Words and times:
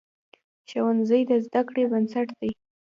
ښوونځی 0.69 1.21
د 1.29 1.31
زده 1.45 1.61
کړې 1.67 1.83
بنسټ 1.91 2.27
دی. 2.39 2.51